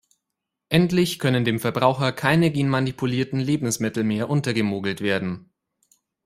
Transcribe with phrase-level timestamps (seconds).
[0.69, 5.51] Endlich können dem Verbraucher keine genmanipulierten Lebensmittel mehr untergemogelt werden.